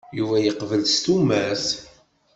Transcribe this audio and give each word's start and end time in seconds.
Yuba 0.17 0.35
yeqbel 0.45 0.83
s 0.93 0.95
tumert. 1.03 1.67